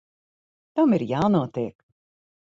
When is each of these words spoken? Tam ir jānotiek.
Tam 0.79 0.95
ir 0.99 1.05
jānotiek. 1.13 1.79